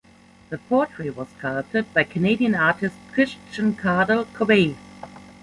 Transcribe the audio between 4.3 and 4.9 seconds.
Corbet.